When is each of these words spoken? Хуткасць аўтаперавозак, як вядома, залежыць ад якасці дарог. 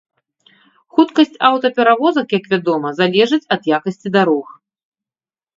Хуткасць 0.97 1.35
аўтаперавозак, 1.49 2.27
як 2.39 2.45
вядома, 2.53 2.95
залежыць 3.01 3.49
ад 3.57 3.71
якасці 3.77 4.07
дарог. 4.17 4.47